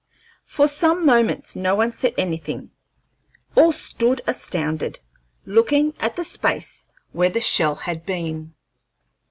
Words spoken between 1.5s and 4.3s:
no one said anything; all stood